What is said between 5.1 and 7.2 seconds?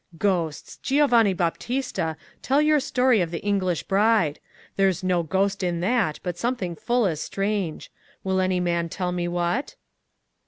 ghost in that, but something full